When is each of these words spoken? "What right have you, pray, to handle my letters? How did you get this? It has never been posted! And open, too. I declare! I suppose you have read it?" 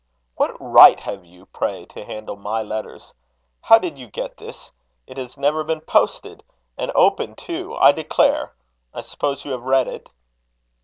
"What 0.35 0.55
right 0.59 0.99
have 1.01 1.25
you, 1.25 1.45
pray, 1.45 1.85
to 1.89 2.03
handle 2.03 2.35
my 2.35 2.63
letters? 2.63 3.13
How 3.61 3.77
did 3.77 3.99
you 3.99 4.07
get 4.07 4.37
this? 4.37 4.71
It 5.05 5.17
has 5.17 5.37
never 5.37 5.63
been 5.63 5.81
posted! 5.81 6.43
And 6.75 6.91
open, 6.95 7.35
too. 7.35 7.75
I 7.75 7.91
declare! 7.91 8.55
I 8.95 9.01
suppose 9.01 9.45
you 9.45 9.51
have 9.51 9.61
read 9.61 9.87
it?" 9.87 10.09